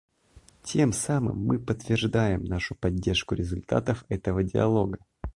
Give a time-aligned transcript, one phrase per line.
[0.69, 4.97] Тем самым мы подтверждаем нашу поддержку результатов этого диалога.